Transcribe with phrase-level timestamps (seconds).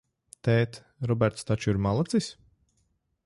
[0.45, 0.79] Tēt,
[1.11, 2.31] Roberts taču ir malacis?